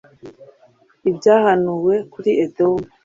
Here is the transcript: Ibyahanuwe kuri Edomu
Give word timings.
Ibyahanuwe 1.09 1.95
kuri 2.13 2.31
Edomu 2.45 2.87